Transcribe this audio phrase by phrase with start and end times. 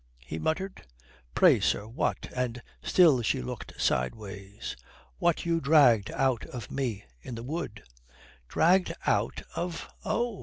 [0.25, 0.81] he muttered.
[1.35, 4.75] "Pray, sir, what?" and still she looked sideways.
[5.19, 7.83] "What you dragged out of me in the wood."
[8.47, 10.39] "Dragged out of oh!"